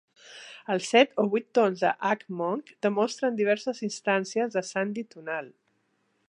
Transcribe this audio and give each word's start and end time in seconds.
Els 0.75 0.85
set 0.93 1.11
o 1.23 1.25
vuit 1.33 1.45
tons 1.57 1.83
de 1.85 1.91
hmong 2.13 2.63
demostren 2.87 3.37
diverses 3.43 3.83
instàncies 3.89 4.57
de 4.57 4.65
sandhi 4.71 5.05
tonal. 5.15 5.55